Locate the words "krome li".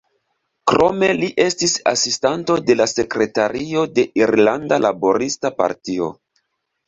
0.69-1.27